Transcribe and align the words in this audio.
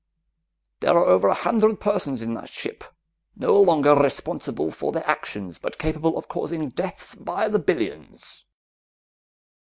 There 0.79 0.97
are 0.97 1.05
over 1.05 1.27
a 1.27 1.35
hundred 1.35 1.79
persons 1.79 2.23
in 2.23 2.33
that 2.33 2.49
ship, 2.49 2.83
no 3.35 3.61
longer 3.61 3.93
responsible 3.95 4.71
for 4.71 4.91
their 4.91 5.05
actions 5.07 5.59
but 5.59 5.77
capable 5.77 6.17
of 6.17 6.27
causing 6.27 6.69
deaths 6.69 7.13
by 7.13 7.47
the 7.47 7.59
billions. 7.59 8.43